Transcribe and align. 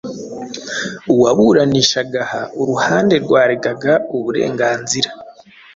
uwaburanishaga 1.13 2.21
aha 2.25 2.41
uruhande 2.61 3.15
rwaregaga 3.23 3.93
uburenganzira 4.15 5.09